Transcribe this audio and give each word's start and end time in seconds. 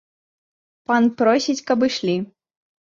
Пан 0.93 1.03
просіць, 1.21 1.59
каб 1.69 1.79
ішлі. 1.91 2.19